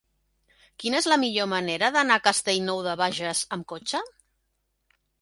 [0.83, 4.07] Quina és la millor manera d'anar a Castellnou de Bages amb cotxe?